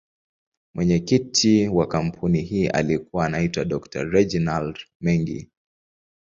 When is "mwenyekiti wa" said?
0.73-1.87